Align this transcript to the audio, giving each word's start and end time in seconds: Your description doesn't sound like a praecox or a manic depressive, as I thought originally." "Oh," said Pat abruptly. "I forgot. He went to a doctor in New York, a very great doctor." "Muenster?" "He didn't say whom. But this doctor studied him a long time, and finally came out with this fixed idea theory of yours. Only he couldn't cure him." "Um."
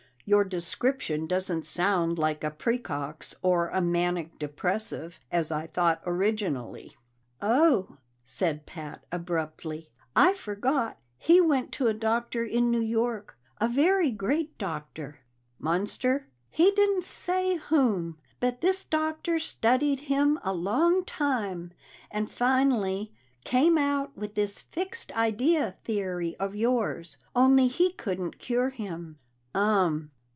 Your 0.23 0.43
description 0.45 1.25
doesn't 1.27 1.65
sound 1.65 2.17
like 2.17 2.43
a 2.43 2.51
praecox 2.51 3.33
or 3.41 3.67
a 3.67 3.81
manic 3.81 4.39
depressive, 4.39 5.19
as 5.29 5.51
I 5.51 5.67
thought 5.67 6.01
originally." 6.05 6.95
"Oh," 7.41 7.97
said 8.23 8.65
Pat 8.65 9.03
abruptly. 9.11 9.89
"I 10.15 10.33
forgot. 10.35 10.99
He 11.17 11.41
went 11.41 11.73
to 11.73 11.87
a 11.87 11.93
doctor 11.93 12.45
in 12.45 12.71
New 12.71 12.79
York, 12.79 13.35
a 13.59 13.67
very 13.67 14.09
great 14.09 14.57
doctor." 14.57 15.19
"Muenster?" 15.59 16.27
"He 16.49 16.69
didn't 16.71 17.03
say 17.03 17.55
whom. 17.57 18.17
But 18.39 18.61
this 18.61 18.85
doctor 18.85 19.37
studied 19.37 20.01
him 20.01 20.39
a 20.43 20.53
long 20.53 21.03
time, 21.03 21.71
and 22.09 22.31
finally 22.31 23.11
came 23.43 23.77
out 23.77 24.15
with 24.15 24.35
this 24.35 24.61
fixed 24.61 25.11
idea 25.13 25.75
theory 25.83 26.37
of 26.37 26.55
yours. 26.55 27.17
Only 27.35 27.67
he 27.67 27.91
couldn't 27.91 28.39
cure 28.39 28.69
him." 28.69 29.17
"Um." 29.53 30.11